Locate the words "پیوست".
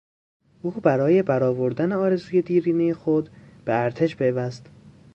4.15-4.65